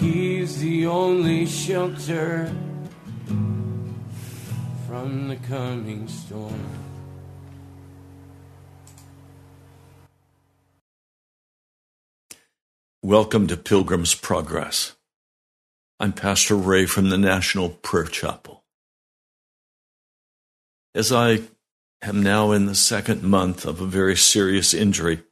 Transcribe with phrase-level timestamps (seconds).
[0.00, 2.54] He's the only shelter
[4.86, 6.68] from the coming storm.
[13.02, 14.94] Welcome to Pilgrim's Progress.
[15.98, 18.62] I'm Pastor Ray from the National Prayer Chapel.
[20.94, 21.40] As I
[22.02, 25.24] am now in the second month of a very serious injury,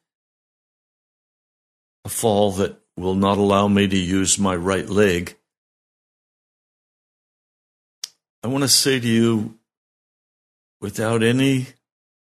[2.05, 5.37] a fall that will not allow me to use my right leg,
[8.43, 9.59] I want to say to you
[10.81, 11.67] without any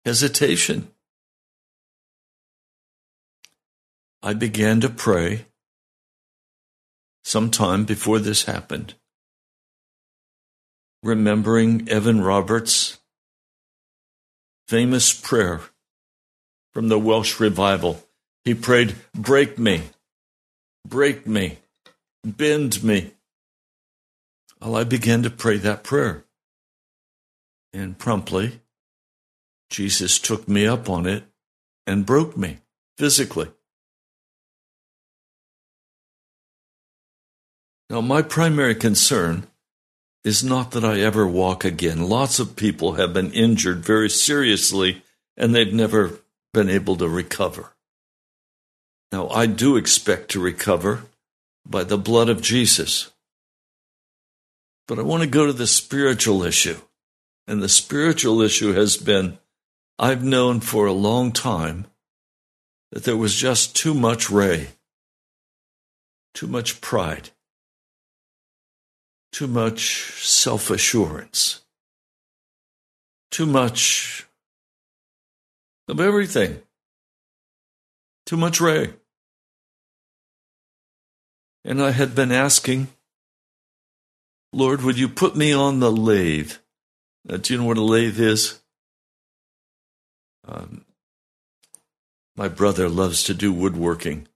[0.06, 0.90] hesitation
[4.22, 5.46] I began to pray
[7.24, 8.96] sometime before this happened,
[11.02, 12.98] remembering Evan Roberts'
[14.68, 15.62] famous prayer
[16.74, 18.04] from the Welsh revival.
[18.44, 19.84] He prayed, Break me,
[20.86, 21.60] break me,
[22.24, 23.12] bend me.
[24.62, 26.26] Well, I began to pray that prayer.
[27.72, 28.62] And promptly,
[29.70, 31.24] Jesus took me up on it
[31.86, 32.60] and broke me
[32.98, 33.50] physically.
[37.90, 39.48] Now, my primary concern
[40.24, 42.08] is not that I ever walk again.
[42.08, 45.02] Lots of people have been injured very seriously
[45.38, 46.20] and they've never
[46.54, 47.74] been able to recover.
[49.12, 51.04] Now, I do expect to recover
[51.66, 53.12] by the blood of Jesus.
[54.88, 56.78] But I want to go to the spiritual issue.
[57.48, 59.40] And the spiritual issue has been
[59.98, 61.88] I've known for a long time
[62.92, 64.70] that there was just too much Ray,
[66.34, 67.32] too much pride
[69.32, 71.62] too much self assurance,
[73.32, 74.26] too much
[75.88, 76.62] of everything,
[78.26, 78.94] too much Ray.
[81.66, 82.88] And I had been asking,
[84.54, 86.54] Lord, would you put me on the lathe?
[87.30, 88.60] Uh, do you know what a lathe is?
[90.48, 90.86] Um,
[92.36, 94.28] my brother loves to do woodworking,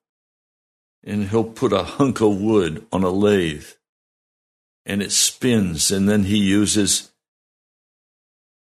[1.03, 3.67] and he'll put a hunk of wood on a lathe
[4.85, 7.11] and it spins, and then he uses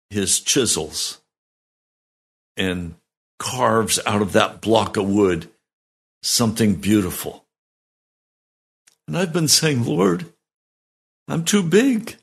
[0.09, 1.21] his chisels
[2.55, 2.95] and
[3.39, 5.49] carves out of that block of wood
[6.21, 7.42] something beautiful.
[9.07, 10.25] And I've been saying, Lord,
[11.27, 12.15] I'm too big.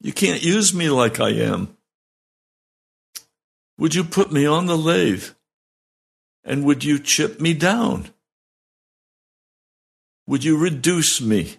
[0.00, 1.76] You can't use me like I am.
[3.78, 5.30] Would you put me on the lathe?
[6.44, 8.08] And would you chip me down?
[10.26, 11.56] Would you reduce me?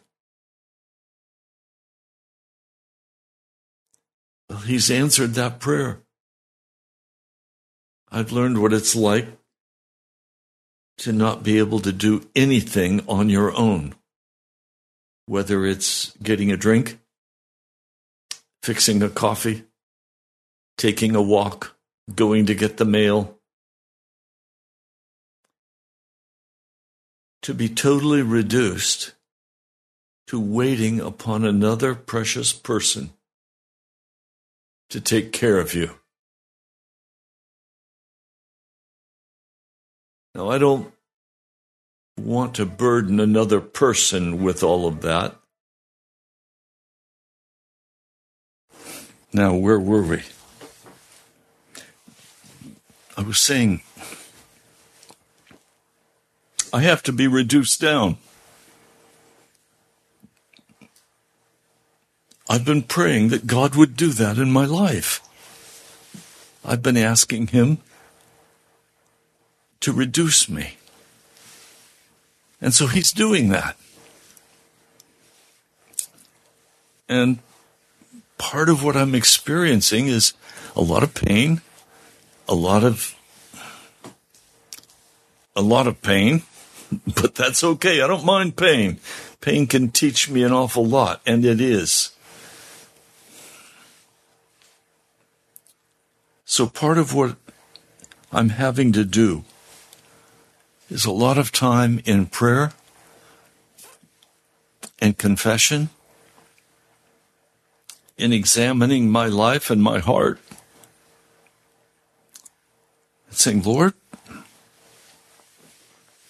[4.50, 6.00] Well, he's answered that prayer.
[8.10, 9.28] I've learned what it's like
[11.00, 13.94] to not be able to do anything on your own,
[15.28, 17.00] whether it's getting a drink,
[18.64, 19.64] fixing a coffee,
[20.78, 21.76] taking a walk,
[22.16, 23.38] going to get the mail.
[27.44, 29.14] To be totally reduced
[30.28, 33.12] to waiting upon another precious person
[34.90, 35.92] to take care of you.
[40.36, 40.94] Now, I don't
[42.18, 45.36] want to burden another person with all of that.
[49.32, 50.24] Now, where were we?
[53.16, 53.82] I was saying,
[56.74, 58.18] I have to be reduced down.
[62.50, 65.22] I've been praying that God would do that in my life.
[66.64, 67.80] I've been asking Him
[69.82, 70.78] to reduce me.
[72.62, 73.78] And so He's doing that.
[77.10, 77.40] And
[78.38, 80.34] part of what I'm experiencing is
[80.76, 81.62] a lot of pain,
[82.48, 83.16] a lot of
[85.56, 86.44] a lot of pain,
[87.16, 88.02] but that's okay.
[88.02, 89.00] I don't mind pain.
[89.42, 92.12] Pain can teach me an awful lot, and it is.
[96.46, 97.36] So part of what
[98.32, 99.44] I'm having to do
[100.90, 102.72] is a lot of time in prayer
[105.00, 105.90] and confession,
[108.18, 110.40] in examining my life and my heart,
[113.28, 113.94] and saying, Lord,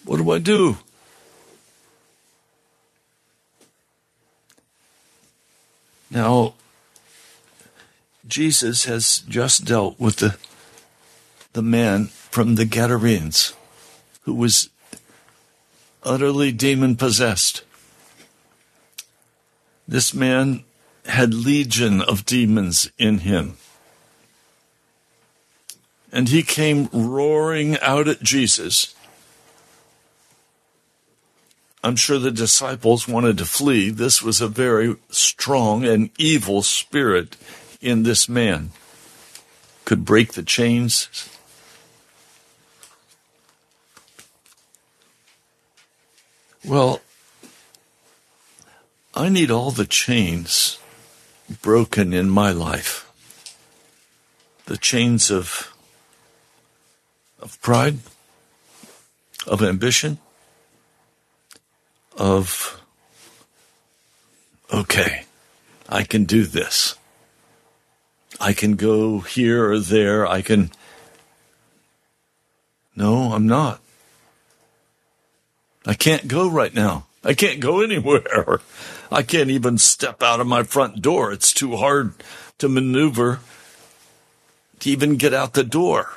[0.04, 0.78] what do I do?
[6.10, 6.54] Now,
[8.26, 10.36] Jesus has just dealt with the,
[11.52, 13.54] the man from the Gadarenes
[14.28, 14.68] who was
[16.02, 17.64] utterly demon possessed.
[19.88, 20.64] This man
[21.06, 23.56] had legion of demons in him.
[26.12, 28.94] And he came roaring out at Jesus
[31.82, 33.88] I'm sure the disciples wanted to flee.
[33.88, 37.36] This was a very strong and evil spirit
[37.80, 38.72] in this man.
[39.86, 41.08] Could break the chains.
[46.68, 47.00] Well,
[49.14, 50.78] I need all the chains
[51.62, 53.10] broken in my life.
[54.66, 55.72] The chains of
[57.40, 58.00] of pride,
[59.46, 60.18] of ambition,
[62.18, 62.78] of,
[64.70, 65.24] okay,
[65.88, 66.96] I can do this.
[68.38, 70.26] I can go here or there.
[70.26, 70.70] I can.
[72.94, 73.80] No, I'm not.
[75.88, 77.06] I can't go right now.
[77.24, 78.60] I can't go anywhere.
[79.10, 81.32] I can't even step out of my front door.
[81.32, 82.12] It's too hard
[82.58, 83.40] to maneuver
[84.80, 86.10] to even get out the door.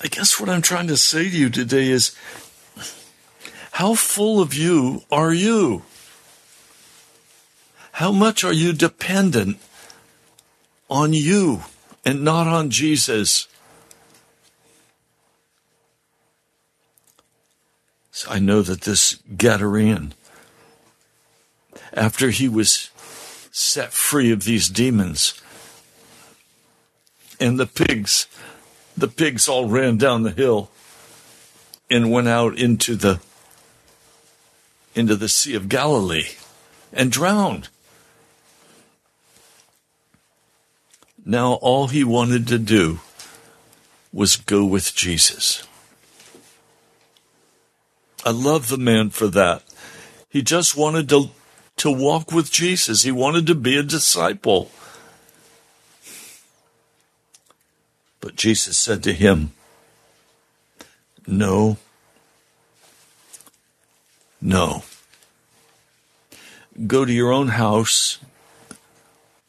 [0.00, 2.14] I guess what I'm trying to say to you today is
[3.72, 5.82] how full of you are you?
[7.92, 9.58] How much are you dependent
[10.88, 11.62] on you
[12.04, 13.48] and not on Jesus?
[18.16, 20.12] So I know that this Gadarene,
[21.92, 22.88] after he was
[23.52, 25.38] set free of these demons,
[27.38, 28.26] and the pigs,
[28.96, 30.70] the pigs all ran down the hill
[31.90, 33.20] and went out into the
[34.94, 36.36] into the Sea of Galilee
[36.94, 37.68] and drowned.
[41.22, 43.00] Now all he wanted to do
[44.10, 45.68] was go with Jesus.
[48.26, 49.62] I love the man for that.
[50.28, 51.30] He just wanted to,
[51.76, 53.04] to walk with Jesus.
[53.04, 54.72] He wanted to be a disciple.
[58.20, 59.52] But Jesus said to him,
[61.24, 61.76] No,
[64.40, 64.82] no.
[66.84, 68.18] Go to your own house,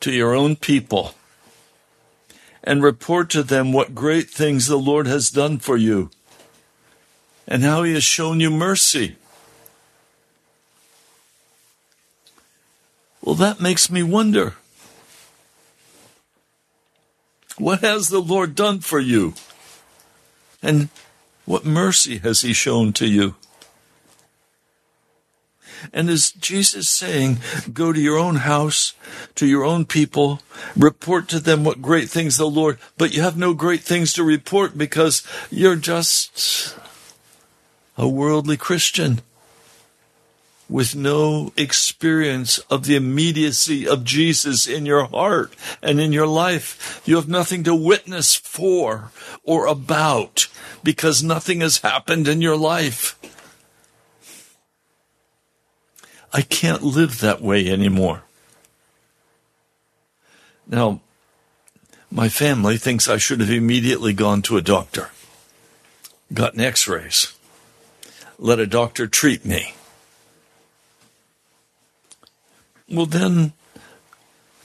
[0.01, 1.15] to your own people,
[2.63, 6.11] and report to them what great things the Lord has done for you
[7.47, 9.15] and how he has shown you mercy.
[13.21, 14.55] Well, that makes me wonder.
[17.57, 19.33] What has the Lord done for you?
[20.61, 20.89] And
[21.45, 23.35] what mercy has he shown to you?
[25.93, 27.37] And is Jesus saying,
[27.71, 28.93] go to your own house,
[29.35, 30.41] to your own people,
[30.75, 34.23] report to them what great things the Lord, but you have no great things to
[34.23, 36.75] report because you're just
[37.97, 39.21] a worldly Christian
[40.69, 47.01] with no experience of the immediacy of Jesus in your heart and in your life.
[47.05, 49.11] You have nothing to witness for
[49.43, 50.47] or about
[50.83, 53.17] because nothing has happened in your life.
[56.33, 58.23] I can't live that way anymore.
[60.67, 60.99] Now,
[62.11, 65.11] my family thinks I should have immediately gone to a doctor,
[66.33, 67.33] gotten x rays,
[68.39, 69.73] let a doctor treat me.
[72.89, 73.53] Well, then,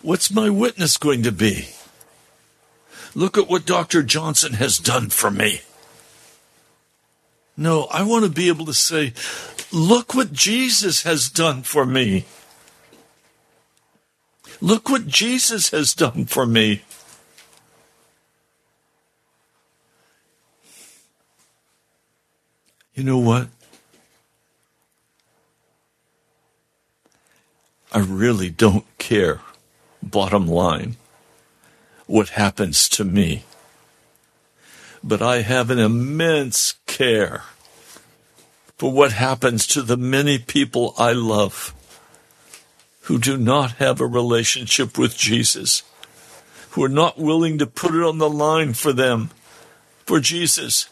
[0.03, 1.69] what's my witness going to be?
[3.15, 4.03] Look at what Dr.
[4.03, 5.61] Johnson has done for me.
[7.57, 9.13] No, I want to be able to say,
[9.73, 12.25] look what Jesus has done for me.
[14.61, 16.83] Look what Jesus has done for me.
[22.95, 23.49] You know what?
[27.93, 29.41] I really don't care,
[30.03, 30.97] bottom line,
[32.07, 33.45] what happens to me.
[35.05, 37.43] But I have an immense care
[38.79, 41.75] for what happens to the many people I love
[43.03, 45.83] who do not have a relationship with Jesus,
[46.71, 49.31] who are not willing to put it on the line for them,
[50.07, 50.89] for Jesus.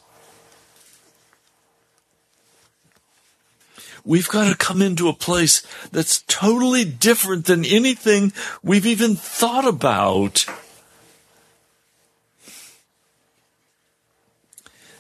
[4.05, 9.67] We've got to come into a place that's totally different than anything we've even thought
[9.67, 10.47] about.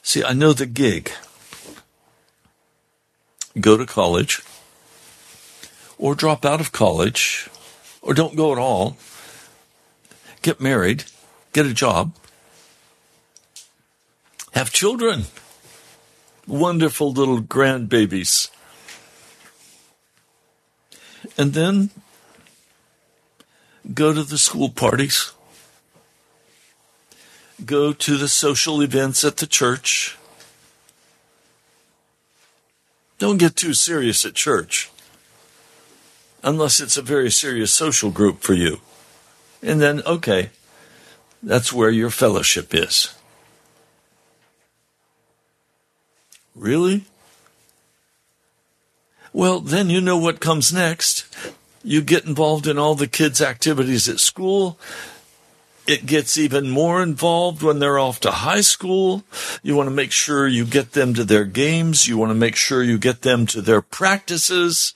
[0.02, 1.10] See, I know the gig.
[3.60, 4.42] Go to college,
[5.98, 7.48] or drop out of college,
[8.00, 8.96] or don't go at all.
[10.42, 11.04] Get married,
[11.52, 12.14] get a job,
[14.52, 15.24] have children,
[16.46, 18.48] wonderful little grandbabies
[21.36, 21.90] and then
[23.94, 25.32] go to the school parties,
[27.64, 30.16] go to the social events at the church,
[33.20, 34.90] Don't get too serious at church
[36.42, 38.80] unless it's a very serious social group for you.
[39.62, 40.48] And then, okay,
[41.42, 43.14] that's where your fellowship is.
[46.56, 47.04] Really?
[49.32, 51.24] Well, then you know what comes next.
[51.82, 54.78] You get involved in all the kids' activities at school.
[55.86, 59.24] It gets even more involved when they're off to high school.
[59.62, 62.06] You want to make sure you get them to their games.
[62.06, 64.94] You want to make sure you get them to their practices.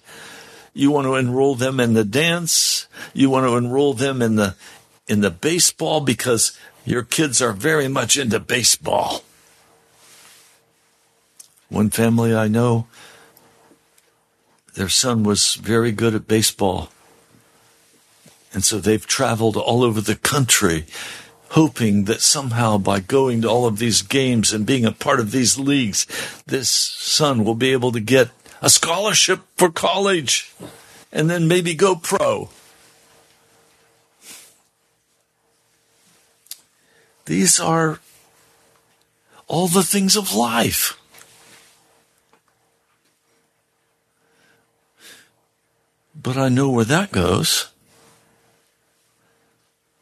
[0.73, 2.87] You want to enroll them in the dance.
[3.13, 4.57] You want to enroll them in the
[5.07, 9.23] in the baseball because your kids are very much into baseball.
[11.69, 12.87] One family I know,
[14.75, 16.91] their son was very good at baseball.
[18.53, 20.87] And so they've traveled all over the country
[21.51, 25.31] hoping that somehow by going to all of these games and being a part of
[25.31, 26.05] these leagues,
[26.47, 30.53] this son will be able to get a scholarship for college
[31.13, 32.49] and then maybe go pro.
[37.27, 38.01] These are
[39.47, 40.99] all the things of life.
[46.25, 47.69] But I know where that goes.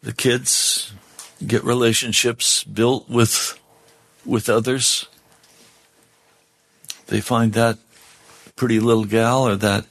[0.05, 0.93] The kids
[1.45, 3.59] get relationships built with
[4.25, 5.09] with others.
[7.09, 7.79] They find that
[8.55, 9.85] pretty little gal or that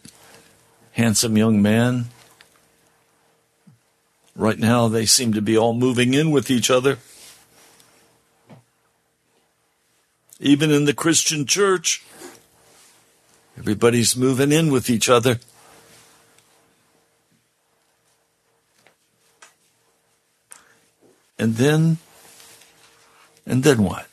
[0.93, 2.05] handsome young man.
[4.33, 7.00] Right now, they seem to be all moving in with each other.
[10.39, 12.05] Even in the Christian church,
[13.57, 15.41] everybody's moving in with each other.
[21.41, 21.98] And then,
[23.48, 24.05] and then what?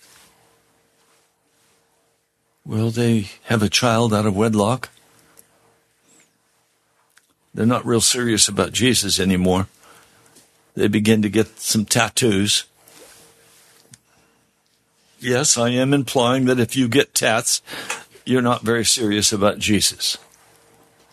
[2.65, 4.89] Will they have a child out of wedlock?
[7.53, 9.69] They're not real serious about Jesus anymore.
[10.75, 12.65] They begin to get some tattoos.
[15.21, 17.61] Yes, I am implying that if you get tats,
[18.25, 20.17] you're not very serious about Jesus.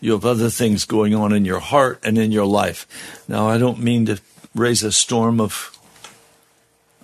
[0.00, 2.86] You have other things going on in your heart and in your life.
[3.28, 4.18] Now, I don't mean to
[4.54, 5.75] raise a storm of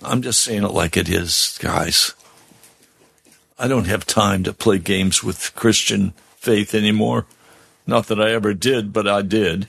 [0.03, 2.13] I'm just saying it like it is, guys.
[3.57, 7.25] I don't have time to play games with Christian faith anymore.
[7.87, 9.67] Not that I ever did, but I did.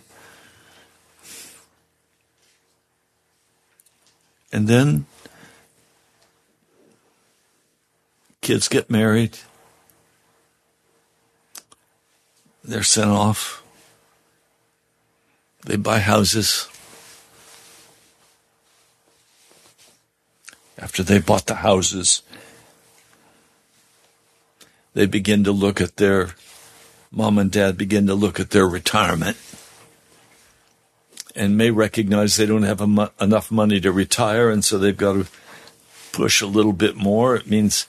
[4.52, 5.06] And then
[8.40, 9.38] kids get married.
[12.62, 13.62] They're sent off.
[15.64, 16.68] They buy houses.
[20.78, 22.22] After they bought the houses,
[24.94, 26.34] they begin to look at their
[27.10, 29.36] mom and dad begin to look at their retirement
[31.36, 32.80] and may recognize they don't have
[33.20, 35.26] enough money to retire, and so they've got to
[36.12, 37.34] push a little bit more.
[37.34, 37.88] It means,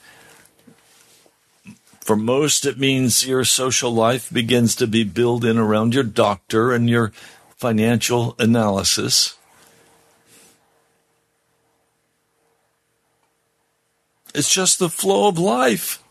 [2.00, 6.72] for most, it means your social life begins to be built in around your doctor
[6.72, 7.12] and your
[7.56, 9.36] financial analysis.
[14.36, 16.02] It's just the flow of life.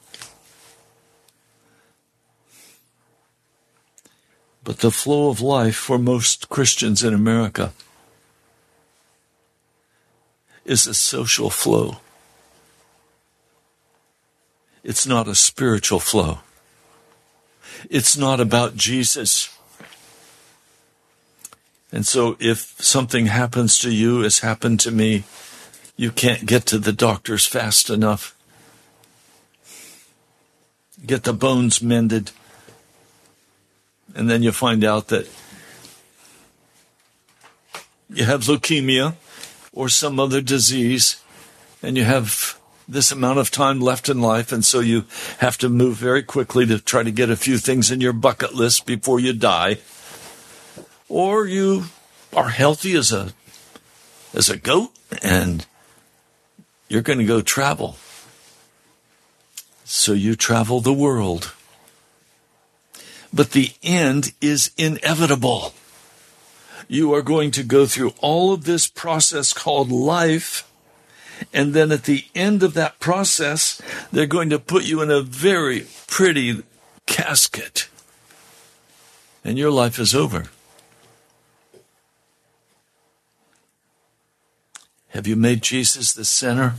[4.64, 7.72] But the flow of life for most Christians in America
[10.66, 11.98] is a social flow.
[14.84, 16.40] It's not a spiritual flow.
[17.92, 19.56] It's not about Jesus.
[21.92, 25.26] And so if something happens to you as happened to me,
[25.98, 28.36] you can't get to the doctors fast enough.
[31.06, 32.32] Get the bones mended.
[34.14, 35.28] And then you find out that
[38.10, 39.16] you have leukemia
[39.74, 41.22] or some other disease
[41.82, 45.06] and you have this amount of time left in life, and so you
[45.40, 48.54] have to move very quickly to try to get a few things in your bucket
[48.54, 49.78] list before you die.
[51.10, 51.86] Or you
[52.34, 53.34] are healthy as a
[54.34, 54.92] as a goat
[55.24, 55.66] and
[56.88, 57.98] you're going to go travel.
[59.84, 61.54] So you travel the world.
[63.34, 65.74] But the end is inevitable.
[66.88, 70.70] You are going to go through all of this process called life.
[71.54, 75.22] And then at the end of that process, they're going to put you in a
[75.22, 76.64] very pretty
[77.06, 77.90] casket.
[79.44, 80.46] And your life is over.
[85.16, 86.74] Have you made Jesus the center?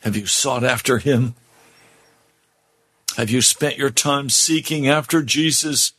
[0.00, 1.34] Have you sought after him?
[3.18, 5.92] Have you spent your time seeking after Jesus?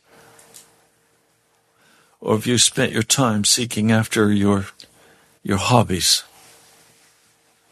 [2.20, 4.66] Or have you spent your time seeking after your,
[5.44, 6.24] your hobbies,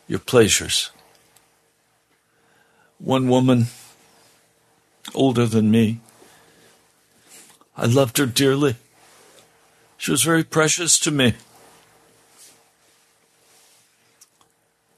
[0.06, 0.90] your pleasures?
[2.98, 3.66] One woman,
[5.16, 5.98] older than me,
[7.76, 8.76] I loved her dearly.
[9.96, 11.34] She was very precious to me.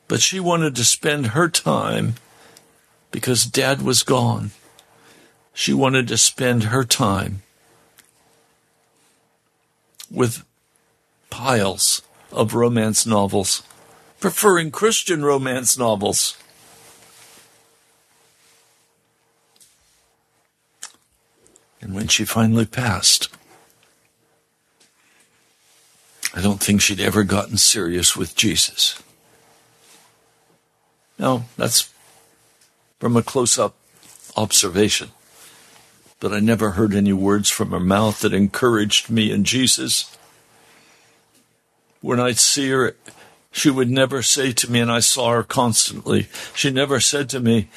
[0.09, 2.15] But she wanted to spend her time
[3.11, 4.51] because dad was gone.
[5.53, 7.43] She wanted to spend her time
[10.11, 10.45] with
[11.31, 13.63] piles of romance novels,
[14.21, 16.37] preferring Christian romance novels.
[21.81, 23.29] And when she finally passed,
[26.35, 29.03] I don't think she'd ever gotten serious with Jesus.
[31.19, 31.93] No, that's
[32.99, 33.75] from a close up
[34.37, 35.11] observation.
[36.21, 40.17] But I never heard any words from her mouth that encouraged me in Jesus.
[42.01, 42.97] When I'd see her,
[43.51, 47.41] she would never say to me, and I saw her constantly, she never said to
[47.41, 47.69] me,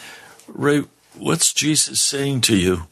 [0.47, 0.84] Ray,
[1.17, 2.84] what's Jesus saying to you?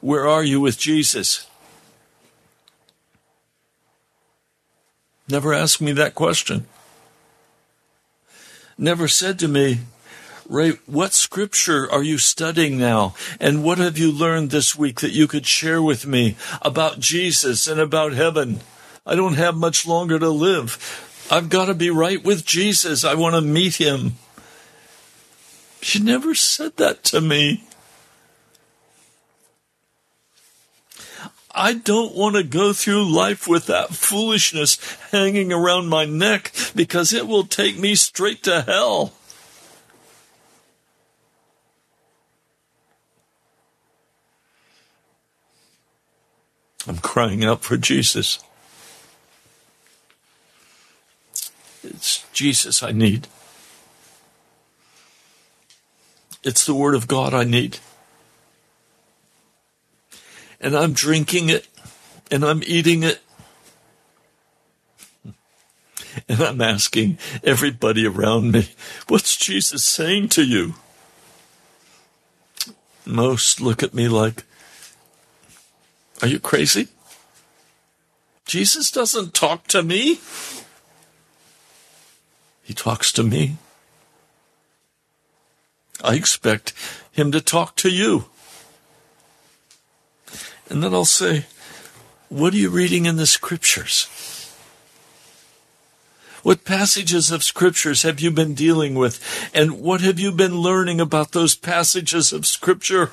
[0.00, 1.46] Where are you with Jesus?
[5.28, 6.66] Never asked me that question.
[8.80, 9.80] Never said to me,
[10.48, 13.14] Ray, what scripture are you studying now?
[13.38, 17.68] And what have you learned this week that you could share with me about Jesus
[17.68, 18.60] and about heaven?
[19.04, 21.26] I don't have much longer to live.
[21.30, 23.04] I've got to be right with Jesus.
[23.04, 24.12] I want to meet him.
[25.82, 27.64] She never said that to me.
[31.60, 34.78] I don't want to go through life with that foolishness
[35.10, 39.12] hanging around my neck because it will take me straight to hell.
[46.88, 48.38] I'm crying out for Jesus.
[51.84, 53.28] It's Jesus I need.
[56.42, 57.80] It's the Word of God I need
[60.60, 61.66] and I'm drinking it
[62.30, 63.20] and I'm eating it.
[66.28, 68.70] And I'm asking everybody around me,
[69.06, 70.74] what's Jesus saying to you?
[73.06, 74.42] Most look at me like,
[76.20, 76.88] are you crazy?
[78.44, 80.18] Jesus doesn't talk to me.
[82.64, 83.56] He talks to me.
[86.02, 86.72] I expect
[87.12, 88.26] him to talk to you.
[90.70, 91.46] And then I'll say,
[92.28, 94.06] What are you reading in the scriptures?
[96.42, 99.50] What passages of scriptures have you been dealing with?
[99.52, 103.10] And what have you been learning about those passages of scripture?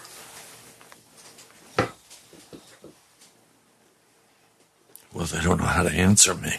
[5.12, 6.54] Well, they don't know how to answer me.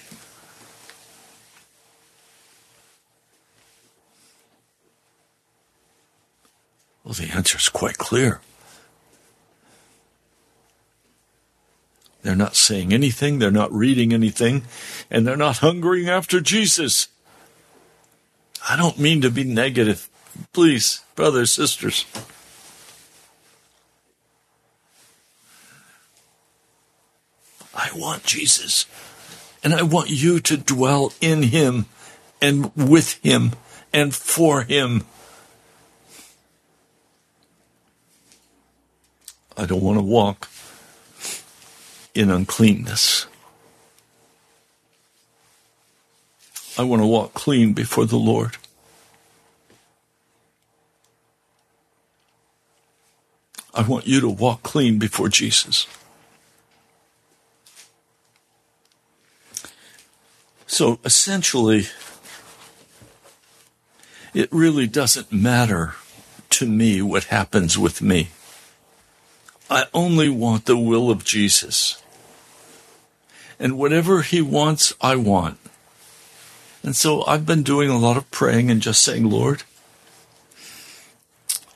[7.05, 8.41] Well, the answer is quite clear.
[12.23, 14.63] They're not saying anything, they're not reading anything,
[15.11, 17.09] and they're not hungering after Jesus.
[18.69, 20.09] I don't mean to be negative.
[20.53, 22.05] Please, brothers, sisters.
[27.75, 28.87] I want Jesus,
[29.63, 31.87] and I want you to dwell in Him
[32.43, 33.53] and with Him
[33.93, 35.05] and for Him.
[39.57, 40.49] I don't want to walk
[42.19, 43.27] in uncleanness.
[46.77, 48.57] I want to walk clean before the Lord.
[53.73, 55.87] I want you to walk clean before Jesus.
[60.67, 61.87] So essentially,
[64.35, 65.95] it really doesn't matter
[66.51, 68.31] to me what happens with me.
[69.71, 72.03] I only want the will of Jesus.
[73.59, 75.59] And whatever he wants, I want.
[76.83, 79.65] And so I've been doing a lot of praying and just saying, Lord,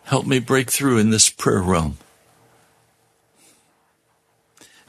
[0.04, 1.98] help me break through in this prayer realm.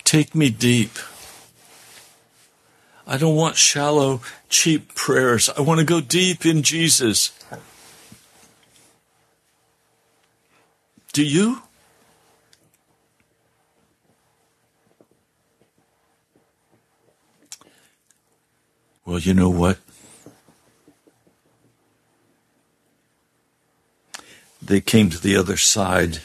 [0.04, 0.92] Take me deep.
[3.06, 5.50] I don't want shallow, cheap prayers.
[5.50, 7.32] I want to go deep in Jesus.
[11.12, 11.64] Do you?
[19.14, 19.78] Well, you know what?
[24.60, 26.18] they came to the other side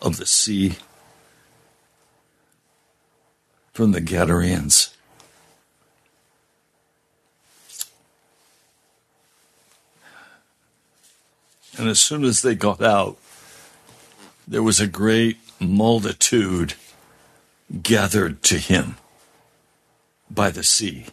[0.00, 0.76] of the sea
[3.72, 4.96] from the Gadarenes.
[11.76, 13.18] And as soon as they got out,
[14.46, 16.74] there was a great multitude
[17.82, 18.94] gathered to him
[20.30, 21.06] by the sea.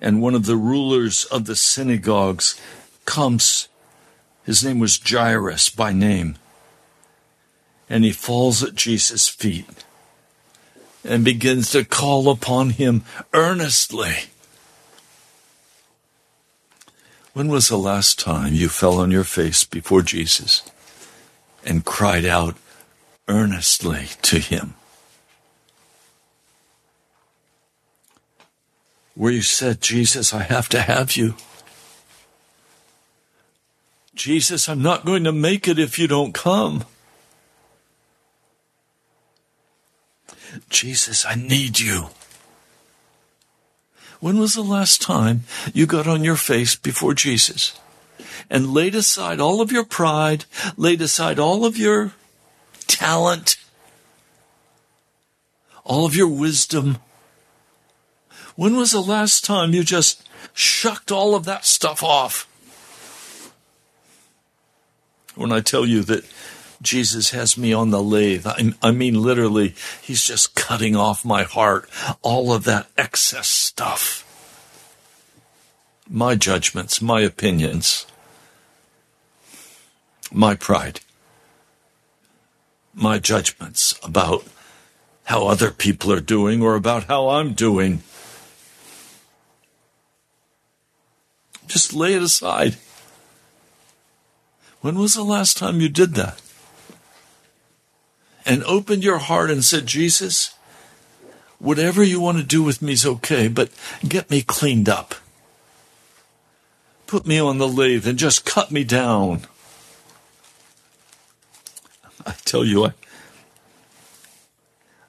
[0.00, 2.60] And one of the rulers of the synagogues
[3.04, 3.68] comes.
[4.44, 6.36] His name was Jairus by name.
[7.90, 9.84] And he falls at Jesus' feet
[11.04, 14.14] and begins to call upon him earnestly.
[17.32, 20.62] When was the last time you fell on your face before Jesus
[21.64, 22.56] and cried out
[23.28, 24.74] earnestly to him?
[29.18, 31.34] Where you said, Jesus, I have to have you.
[34.14, 36.84] Jesus, I'm not going to make it if you don't come.
[40.70, 42.10] Jesus, I need you.
[44.20, 45.42] When was the last time
[45.74, 47.76] you got on your face before Jesus
[48.48, 50.44] and laid aside all of your pride,
[50.76, 52.12] laid aside all of your
[52.86, 53.56] talent,
[55.82, 56.98] all of your wisdom?
[58.58, 62.44] When was the last time you just shucked all of that stuff off?
[65.36, 66.24] When I tell you that
[66.82, 68.48] Jesus has me on the lathe.
[68.48, 71.88] I, I, mean, literally, he's just cutting off my heart,
[72.20, 74.24] all of that excess stuff.
[76.10, 78.08] My judgments, my opinions,
[80.32, 80.98] my pride,
[82.92, 84.44] my judgments about
[85.26, 88.02] how other people are doing or about how I'm doing.
[91.68, 92.76] Just lay it aside.
[94.80, 96.40] When was the last time you did that?
[98.48, 100.54] and opened your heart and said, Jesus,
[101.58, 103.70] whatever you want to do with me is okay, but
[104.08, 105.14] get me cleaned up.
[107.06, 109.42] Put me on the lathe and just cut me down.
[112.24, 112.92] I tell you, I,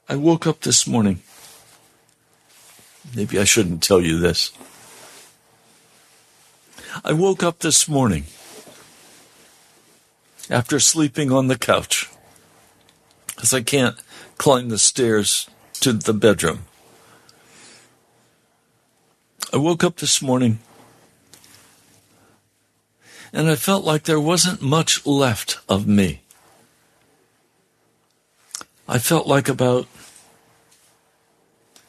[0.06, 1.22] I woke up this morning.
[3.16, 4.52] Maybe I shouldn't tell you this.
[7.04, 8.24] I woke up this morning
[10.48, 12.08] after sleeping on the couch
[13.28, 13.96] because I can't
[14.38, 15.48] climb the stairs
[15.80, 16.60] to the bedroom.
[19.52, 20.58] I woke up this morning
[23.32, 26.20] and I felt like there wasn't much left of me.
[28.88, 29.86] I felt like about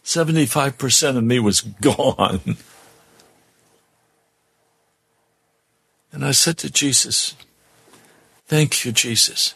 [0.03, 2.57] 75% of me was gone.
[6.21, 7.35] And I said to Jesus,
[8.45, 9.55] Thank you, Jesus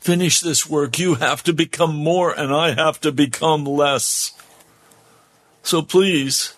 [0.00, 4.32] finish this work, you have to become more and I have to become less.
[5.62, 6.54] So please,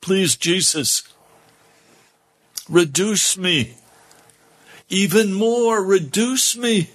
[0.00, 1.04] please, Jesus,
[2.68, 3.76] reduce me.
[4.88, 6.90] Even more, reduce me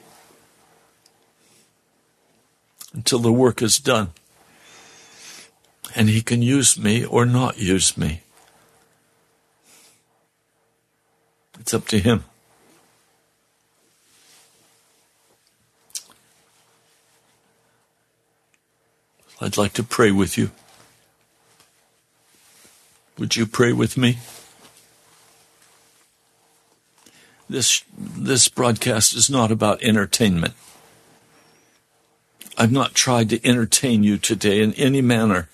[2.93, 4.11] until the work is done.
[5.95, 8.21] And he can use me or not use me.
[11.59, 12.23] It's up to him.
[19.41, 20.51] I'd like to pray with you.
[23.17, 24.19] Would you pray with me?
[27.49, 30.53] This, this broadcast is not about entertainment.
[32.57, 35.49] I've not tried to entertain you today in any manner.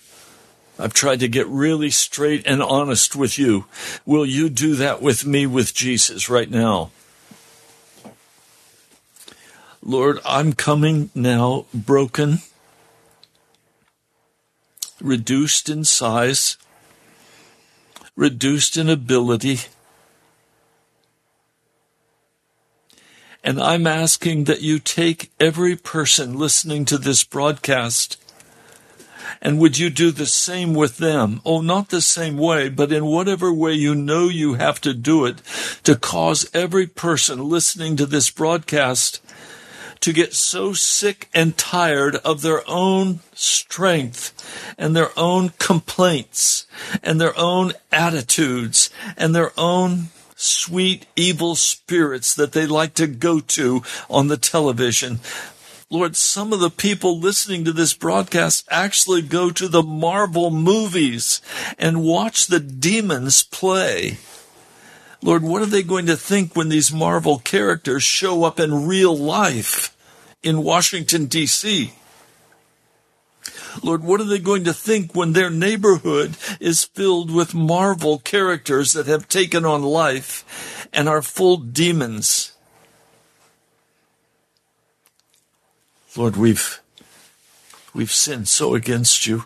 [0.77, 3.65] I've tried to get really straight and honest with you.
[4.05, 6.91] Will you do that with me with Jesus right now?
[9.81, 12.39] Lord, I'm coming now broken
[15.01, 16.57] reduced in size,
[18.15, 19.59] reduced in ability.
[23.43, 28.17] And I'm asking that you take every person listening to this broadcast
[29.41, 31.41] and would you do the same with them?
[31.45, 35.25] Oh, not the same way, but in whatever way you know you have to do
[35.25, 35.41] it
[35.83, 39.21] to cause every person listening to this broadcast
[40.01, 46.67] to get so sick and tired of their own strength and their own complaints
[47.01, 53.39] and their own attitudes and their own sweet evil spirits that they like to go
[53.39, 55.19] to on the television.
[55.95, 61.41] Lord, some of the people listening to this broadcast actually go to the Marvel movies
[61.79, 64.17] and watch the demons play.
[65.23, 69.17] Lord, what are they going to think when these Marvel characters show up in real
[69.17, 69.95] life
[70.43, 71.93] in Washington, D.C.?
[73.81, 78.91] Lord, what are they going to think when their neighborhood is filled with Marvel characters
[78.91, 82.54] that have taken on life and are full demons?
[86.17, 86.82] Lord, we've,
[87.93, 89.43] we've sinned so against you.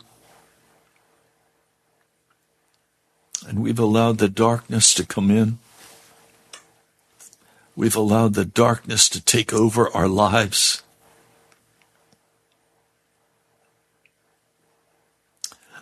[3.48, 5.58] And we've allowed the darkness to come in.
[7.76, 10.84] We've allowed the darkness to take over our lives.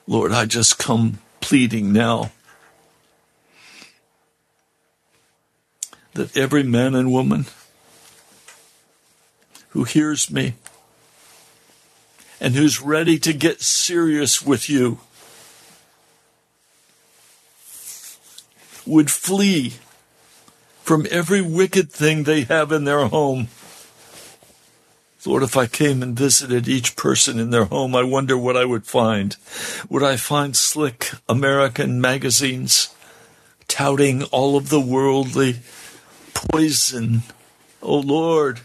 [0.06, 2.32] Lord, I just come pleading now
[6.14, 7.46] that every man and woman
[9.70, 10.54] who hears me
[12.40, 15.00] and who's ready to get serious with you
[18.86, 19.74] would flee
[20.84, 23.50] from every wicked thing they have in their home.
[25.26, 28.64] Lord, if I came and visited each person in their home, I wonder what I
[28.64, 29.36] would find.
[29.90, 32.96] Would I find slick American magazines
[33.68, 35.58] touting all of the worldly
[36.34, 37.24] poison?
[37.82, 38.62] Oh Lord,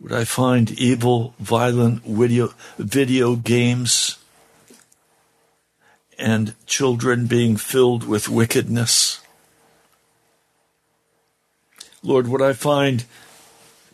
[0.00, 4.16] Would I find evil, violent video, video games
[6.18, 9.20] and children being filled with wickedness?
[12.02, 13.04] Lord, would I find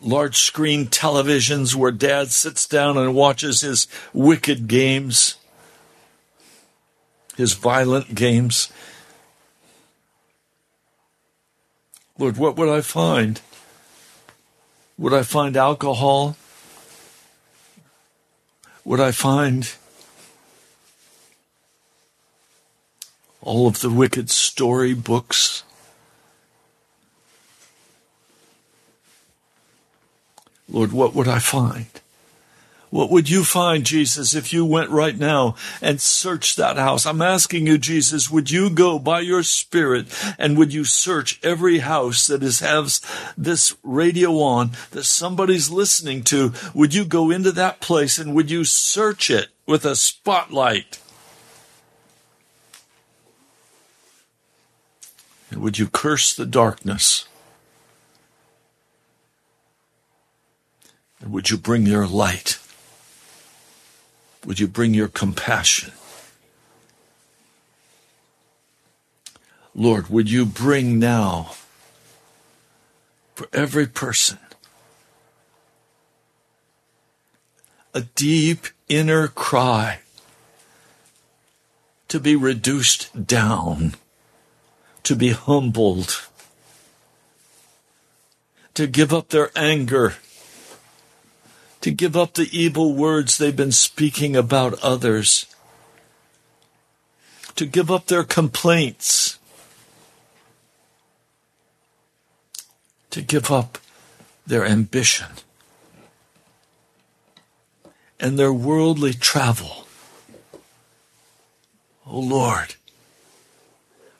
[0.01, 5.35] large screen televisions where dad sits down and watches his wicked games,
[7.35, 8.71] his violent games?
[12.17, 13.41] Lord, what would I find?
[14.97, 16.35] Would I find alcohol?
[18.83, 19.71] Would I find
[23.41, 25.63] all of the wicked story books?
[30.67, 31.87] Lord, what would I find?
[32.89, 37.05] What would you find, Jesus, if you went right now and searched that house?
[37.05, 40.07] I'm asking you, Jesus, would you go by your spirit
[40.39, 43.01] and would you search every house that is, has
[43.37, 46.53] this radio on that somebody's listening to?
[46.73, 51.01] Would you go into that place and would you search it with a spotlight?
[55.51, 57.27] And would you curse the darkness?
[61.19, 62.59] And would you bring your light?
[64.47, 65.91] Would you bring your compassion?
[69.75, 71.51] Lord, would you bring now
[73.35, 74.39] for every person
[77.93, 79.99] a deep inner cry
[82.07, 83.95] to be reduced down,
[85.03, 86.25] to be humbled,
[88.75, 90.15] to give up their anger
[91.81, 95.45] to give up the evil words they've been speaking about others,
[97.55, 99.39] to give up their complaints,
[103.09, 103.77] to give up
[104.45, 105.27] their ambition
[108.19, 109.87] and their worldly travel.
[112.05, 112.75] Oh Lord,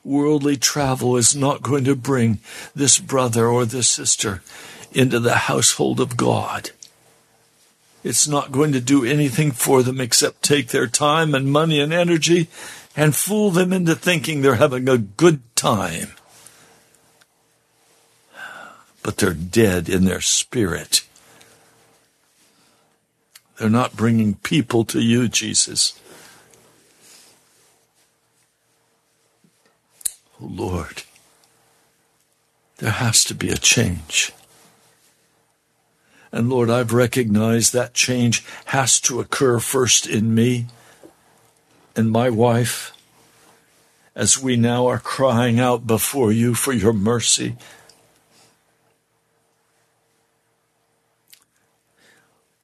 [0.04, 2.38] worldly travel is not going to bring
[2.74, 4.42] this brother or this sister
[4.92, 6.70] into the household of God.
[8.04, 11.92] It's not going to do anything for them except take their time and money and
[11.92, 12.48] energy
[12.96, 16.12] and fool them into thinking they're having a good time.
[19.02, 21.04] But they're dead in their spirit.
[23.58, 25.98] They're not bringing people to you, Jesus.
[30.40, 31.02] Oh Lord,
[32.76, 34.32] there has to be a change.
[36.30, 40.66] And Lord, I've recognized that change has to occur first in me
[41.96, 42.92] and my wife
[44.14, 47.56] as we now are crying out before you for your mercy.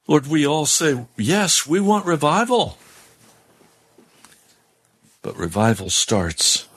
[0.07, 2.77] Lord, we all say, yes, we want revival.
[5.23, 6.67] But revival starts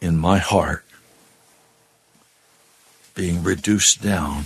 [0.00, 0.84] in my heart
[3.18, 4.44] being reduced down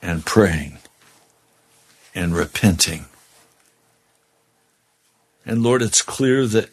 [0.00, 0.78] and praying
[2.14, 3.06] and repenting.
[5.44, 6.70] And Lord, it's clear that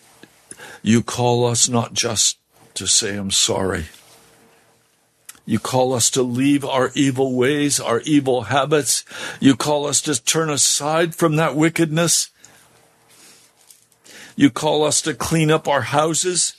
[0.84, 2.38] you call us not just
[2.75, 3.86] to say, I'm sorry,
[5.49, 9.03] You call us to leave our evil ways, our evil habits.
[9.39, 12.30] You call us to turn aside from that wickedness.
[14.36, 16.53] You call us to clean up our houses,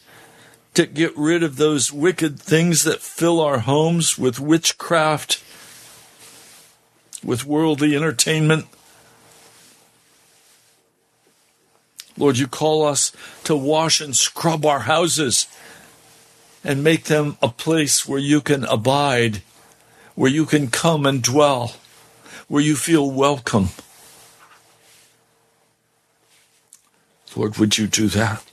[0.74, 5.42] to get rid of those wicked things that fill our homes with witchcraft,
[7.24, 8.66] with worldly entertainment.
[12.16, 13.12] Lord, you call us
[13.44, 15.46] to wash and scrub our houses
[16.62, 19.42] and make them a place where you can abide,
[20.14, 21.74] where you can come and dwell,
[22.48, 23.68] where you feel welcome.
[27.34, 28.49] Lord, would you do that?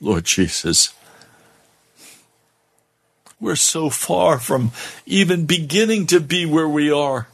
[0.00, 0.94] Lord Jesus,
[3.38, 4.72] we're so far from
[5.06, 7.28] even beginning to be where we are,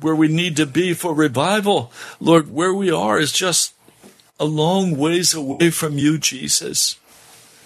[0.00, 1.92] where we need to be for revival.
[2.20, 3.74] Lord, where we are is just
[4.38, 6.96] a long ways away from you, Jesus.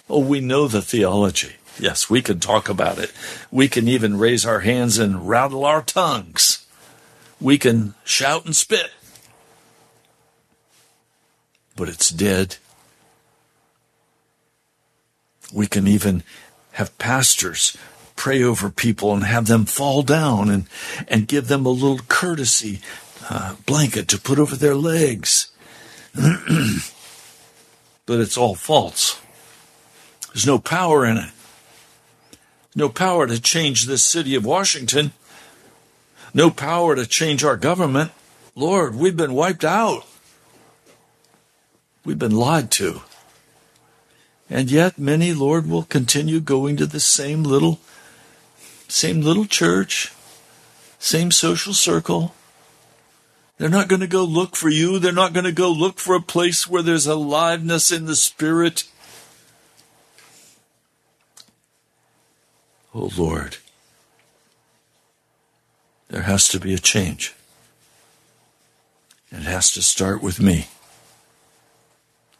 [0.09, 1.55] Oh, we know the theology.
[1.79, 3.11] Yes, we can talk about it.
[3.51, 6.65] We can even raise our hands and rattle our tongues.
[7.39, 8.91] We can shout and spit.
[11.75, 12.57] But it's dead.
[15.53, 16.23] We can even
[16.73, 17.75] have pastors
[18.15, 20.65] pray over people and have them fall down and,
[21.07, 22.81] and give them a little courtesy
[23.29, 25.51] uh, blanket to put over their legs
[28.07, 29.21] but it's all false.
[30.33, 31.29] There's no power in it.
[32.75, 35.11] No power to change this city of Washington.
[36.33, 38.11] No power to change our government.
[38.55, 40.05] Lord, we've been wiped out.
[42.03, 43.01] We've been lied to.
[44.49, 47.79] And yet many, Lord, will continue going to the same little
[48.87, 50.13] same little church,
[50.97, 52.33] same social circle,
[53.57, 54.99] they're not going to go look for you.
[54.99, 58.83] They're not going to go look for a place where there's aliveness in the spirit.
[62.93, 63.57] Oh Lord,
[66.09, 67.33] there has to be a change.
[69.31, 70.67] It has to start with me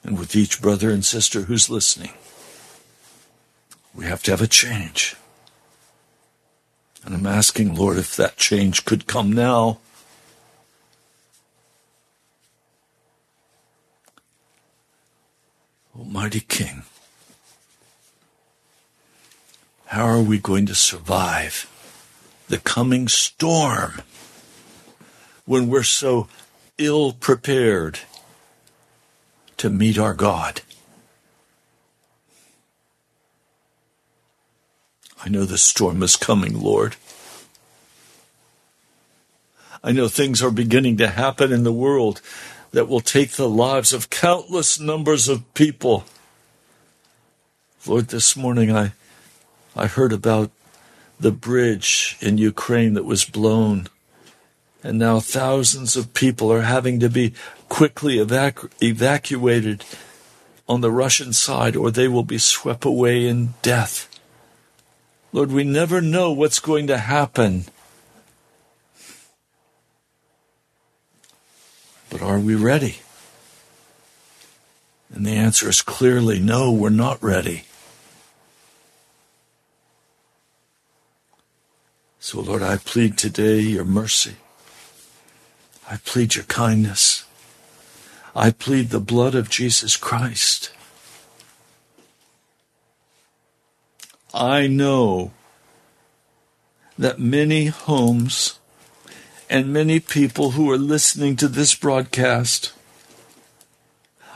[0.08, 2.14] and with each brother and sister who's listening.
[3.94, 5.18] We have to have a change.
[7.04, 9.80] And I'm asking, Lord, if that change could come now.
[15.98, 16.84] Almighty King,
[19.88, 21.70] how are we going to survive
[22.48, 24.04] the coming storm
[25.46, 26.30] when we're so
[26.78, 28.00] ill prepared
[29.58, 30.62] to meet our God?
[35.24, 36.96] I know the storm is coming, Lord.
[39.84, 42.22] I know things are beginning to happen in the world
[42.72, 46.06] that will take the lives of countless numbers of people.
[47.86, 48.92] Lord, this morning I,
[49.76, 50.52] I heard about
[51.20, 53.88] the bridge in Ukraine that was blown.
[54.84, 57.34] And now thousands of people are having to be
[57.70, 59.84] quickly evacu- evacuated
[60.68, 64.10] on the Russian side, or they will be swept away in death.
[65.32, 67.66] Lord, we never know what's going to happen.
[72.10, 73.00] But are we ready?
[75.14, 77.64] And the answer is clearly no, we're not ready.
[82.20, 84.36] So, Lord, I plead today your mercy.
[85.90, 87.27] I plead your kindness.
[88.38, 90.70] I plead the blood of Jesus Christ.
[94.32, 95.32] I know
[97.00, 98.60] that many homes
[99.50, 102.74] and many people who are listening to this broadcast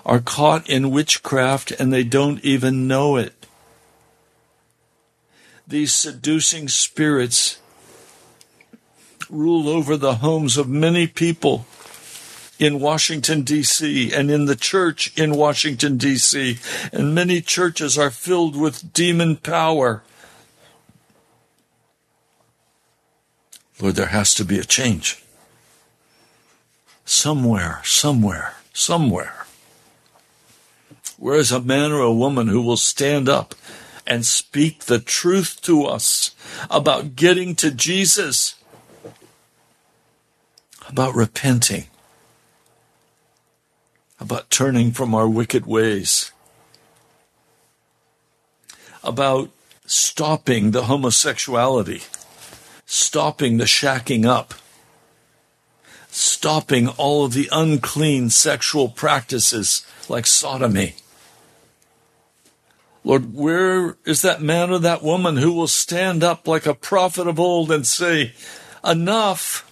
[0.03, 3.45] are caught in witchcraft and they don't even know it.
[5.67, 7.59] These seducing spirits
[9.29, 11.67] rule over the homes of many people
[12.61, 16.59] in Washington, D.C., and in the church in Washington, D.C.,
[16.93, 20.03] and many churches are filled with demon power.
[23.81, 25.23] Lord, there has to be a change.
[27.03, 29.47] Somewhere, somewhere, somewhere.
[31.17, 33.55] Where is a man or a woman who will stand up
[34.05, 36.35] and speak the truth to us
[36.69, 38.53] about getting to Jesus,
[40.87, 41.87] about repenting,
[44.21, 46.31] about turning from our wicked ways,
[49.03, 49.49] about
[49.85, 52.03] stopping the homosexuality
[52.91, 54.53] stopping the shacking up,
[56.09, 60.93] stopping all of the unclean sexual practices like sodomy.
[63.05, 67.27] Lord, where is that man or that woman who will stand up like a prophet
[67.27, 68.33] of old and say,
[68.83, 69.65] Enough!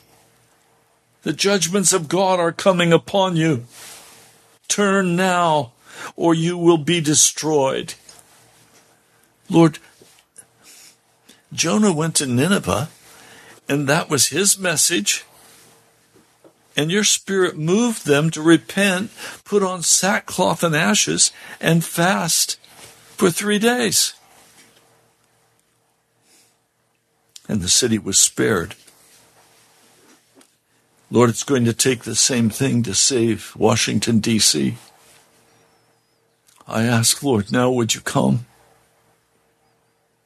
[1.23, 3.65] The judgments of God are coming upon you.
[4.69, 5.73] Turn now,
[6.15, 7.95] or you will be destroyed.
[9.49, 9.79] Lord,
[11.51, 12.89] Jonah went to Nineveh,
[13.67, 15.25] and that was his message.
[16.77, 19.11] And your spirit moved them to repent,
[19.43, 22.57] put on sackcloth and ashes, and fast
[23.17, 24.13] for three days.
[27.49, 28.75] And the city was spared.
[31.11, 34.75] Lord, it's going to take the same thing to save Washington, D.C.
[36.67, 38.45] I ask, Lord, now would you come?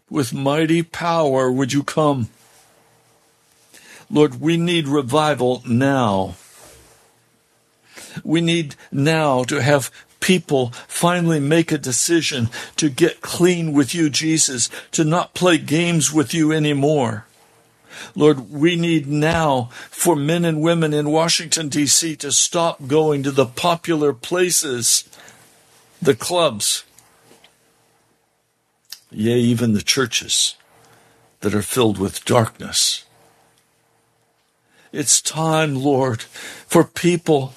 [0.09, 2.27] With mighty power would you come?
[4.11, 6.35] Lord, we need revival now.
[8.23, 14.09] We need now to have people finally make a decision to get clean with you,
[14.09, 17.25] Jesus, to not play games with you anymore.
[18.15, 22.15] Lord, we need now for men and women in Washington, D.C.
[22.17, 25.07] to stop going to the popular places,
[26.01, 26.83] the clubs,
[29.11, 30.55] yea, even the churches
[31.41, 33.05] that are filled with darkness.
[34.91, 37.53] It's time, Lord, for people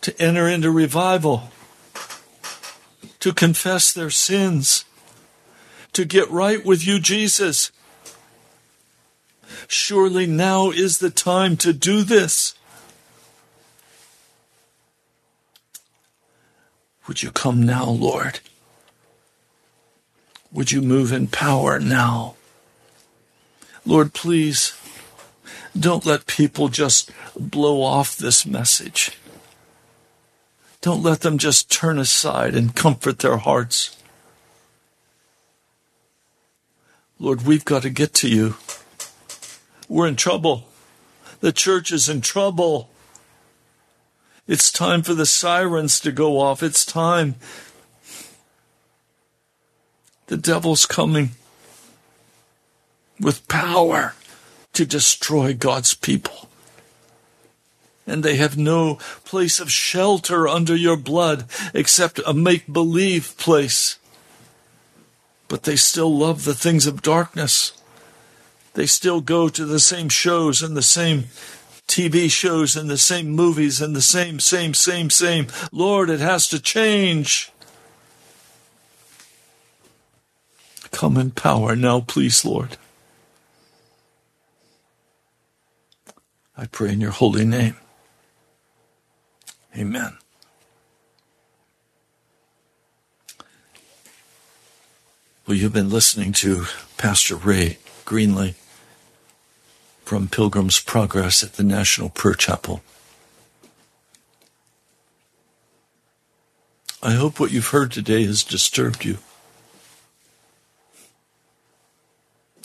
[0.00, 1.50] to enter into revival,
[3.20, 4.84] to confess their sins,
[5.92, 7.72] to get right with you, Jesus.
[9.68, 12.54] Surely now is the time to do this.
[17.06, 18.40] Would you come now, Lord?
[20.52, 22.34] Would you move in power now?
[23.84, 24.76] Lord, please
[25.78, 29.18] don't let people just blow off this message.
[30.80, 33.96] Don't let them just turn aside and comfort their hearts.
[37.18, 38.56] Lord, we've got to get to you.
[39.88, 40.68] We're in trouble.
[41.40, 42.90] The church is in trouble.
[44.48, 46.62] It's time for the sirens to go off.
[46.62, 47.36] It's time.
[50.28, 51.30] The devil's coming
[53.20, 54.14] with power
[54.72, 56.48] to destroy God's people.
[58.06, 63.98] And they have no place of shelter under your blood except a make believe place.
[65.48, 67.72] But they still love the things of darkness.
[68.76, 71.24] They still go to the same shows and the same
[71.88, 75.46] TV shows and the same movies and the same, same, same, same.
[75.72, 77.50] Lord, it has to change.
[80.90, 82.76] Come in power now, please, Lord.
[86.54, 87.76] I pray in your holy name.
[89.74, 90.18] Amen.
[95.46, 96.66] Well, you've been listening to
[96.98, 98.54] Pastor Ray Greenley
[100.06, 102.80] from Pilgrim's Progress at the National Prayer Chapel.
[107.02, 109.18] I hope what you've heard today has disturbed you.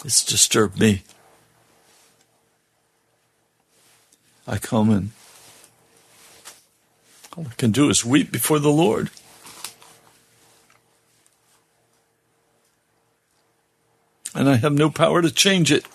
[0.06, 1.02] It's disturbed me.
[4.48, 5.10] I come and
[7.36, 9.10] all I can do is weep before the Lord.
[14.36, 15.88] And I have no power to change it.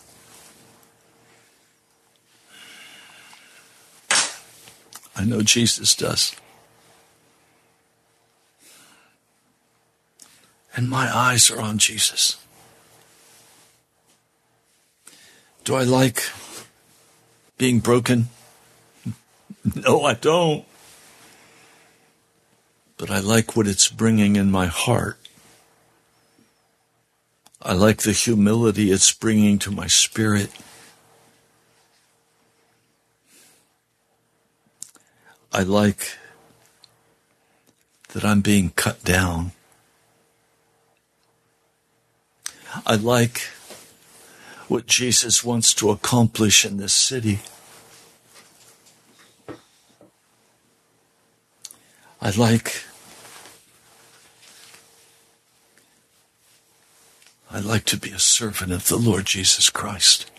[5.16, 6.36] I know Jesus does.
[10.76, 12.36] And my eyes are on Jesus.
[15.64, 16.22] Do I like
[17.56, 18.28] being broken?
[19.74, 20.64] No, I don't.
[22.98, 25.18] But I like what it's bringing in my heart.
[27.60, 30.50] I like the humility it's bringing to my spirit.
[35.56, 36.18] I like
[38.08, 39.52] that I'm being cut down.
[42.84, 43.40] I like
[44.68, 47.38] what Jesus wants to accomplish in this city.
[52.20, 52.84] I like
[57.50, 60.30] I like to be a servant of the Lord Jesus Christ.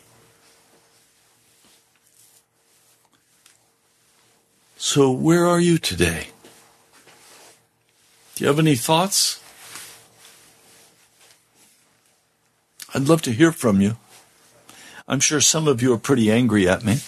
[4.80, 6.28] So, where are you today?
[8.36, 9.42] Do you have any thoughts?
[12.94, 13.98] I'd love to hear from you.
[15.08, 17.00] I'm sure some of you are pretty angry at me.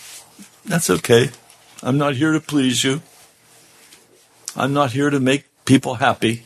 [0.65, 1.29] That's okay.
[1.83, 3.01] I'm not here to please you.
[4.55, 6.45] I'm not here to make people happy.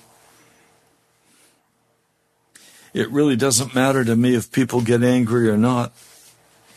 [2.93, 5.93] It really doesn't matter to me if people get angry or not,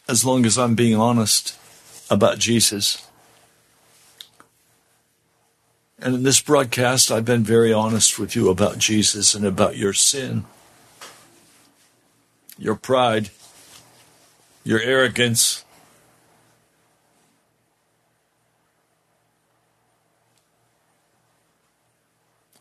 [0.09, 1.59] as long as I'm being honest
[2.09, 3.05] about Jesus.
[5.99, 9.94] And in this broadcast, I've been very honest with you about Jesus and about your
[9.94, 10.44] sin,
[12.59, 13.30] your pride,
[14.62, 15.64] your arrogance.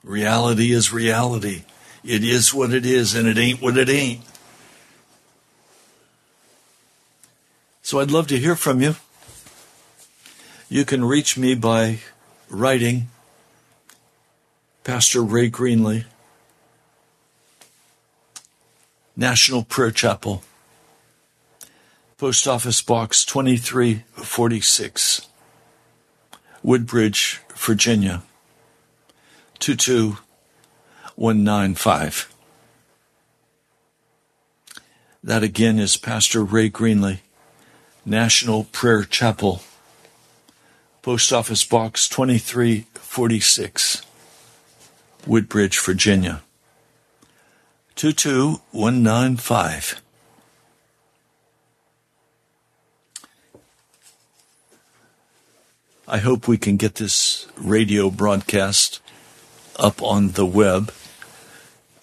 [0.02, 1.64] Reality is reality.
[2.06, 4.22] It is what it is, and it ain't what it ain't.
[7.82, 8.96] So I'd love to hear from you.
[10.70, 12.00] You can reach me by
[12.50, 13.10] writing
[14.86, 16.06] Pastor Ray Greenley,
[19.16, 20.44] National Prayer Chapel,
[22.20, 25.28] Post Office Box 2346,
[26.62, 28.22] Woodbridge, Virginia
[29.58, 32.32] 22195.
[35.24, 37.22] That again is Pastor Ray Greenley,
[38.06, 39.64] National Prayer Chapel,
[41.02, 44.05] Post Office Box 2346.
[45.26, 46.44] Woodbridge, Virginia.
[47.96, 50.02] 22195.
[56.08, 59.02] I hope we can get this radio broadcast
[59.78, 60.94] up on the web.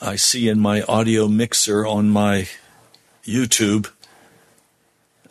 [0.01, 2.49] I see in my audio mixer on my
[3.25, 3.93] YouTube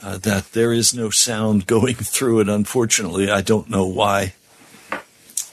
[0.02, 3.30] uh, that there is no sound going through it, unfortunately.
[3.30, 4.36] I don't know why.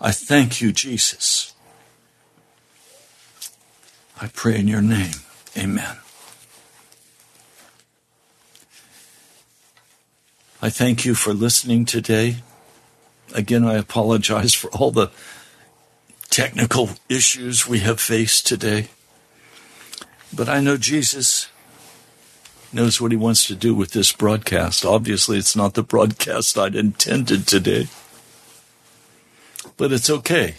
[0.00, 1.54] I thank you, Jesus.
[4.20, 5.12] I pray in your name.
[5.56, 5.98] Amen.
[10.66, 12.38] I thank you for listening today.
[13.32, 15.12] Again, I apologize for all the
[16.28, 18.88] technical issues we have faced today.
[20.34, 21.48] But I know Jesus
[22.72, 24.84] knows what he wants to do with this broadcast.
[24.84, 27.86] Obviously, it's not the broadcast I'd intended today.
[29.76, 30.56] But it's okay.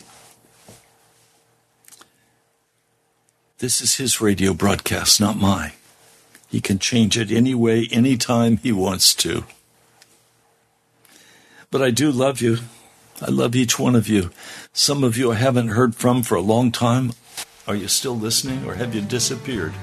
[3.58, 5.74] This is his radio broadcast, not mine.
[6.48, 9.44] He can change it any way, anytime he wants to.
[11.70, 12.58] But I do love you.
[13.22, 14.30] I love each one of you.
[14.74, 17.14] Some of you I haven't heard from for a long time.
[17.68, 19.74] Are you still listening or have you disappeared?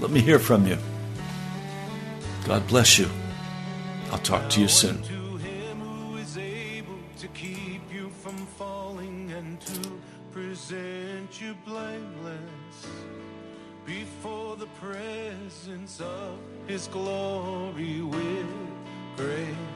[0.00, 0.78] Let me hear from you.
[2.46, 3.10] God bless you.
[4.10, 5.02] I'll talk to you soon.
[13.86, 18.46] before the presence of his glory with
[19.16, 19.75] great